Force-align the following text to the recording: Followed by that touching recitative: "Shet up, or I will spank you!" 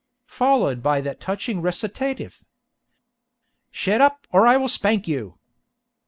Followed 0.25 0.81
by 0.81 0.99
that 0.99 1.19
touching 1.19 1.61
recitative: 1.61 2.43
"Shet 3.69 4.01
up, 4.01 4.25
or 4.31 4.47
I 4.47 4.57
will 4.57 4.67
spank 4.67 5.07
you!" 5.07 5.37